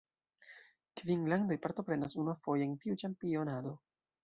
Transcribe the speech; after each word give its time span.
Kvin 1.01 1.27
landoj 1.33 1.59
partoprenas 1.67 2.17
unuafoje 2.23 2.69
en 2.71 2.75
tiu 2.87 3.01
ĉampionado. 3.05 3.79